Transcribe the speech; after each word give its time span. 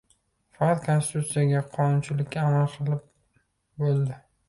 Faqat 0.55 0.81
konstitutsiyaga, 0.87 1.63
qonunchilikka 1.77 2.49
amal 2.49 2.69
qilib. 2.75 3.07
Bo‘ldi. 3.87 4.23